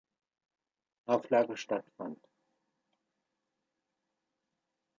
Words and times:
Auflage 1.05 1.55
stattfand. 1.57 2.27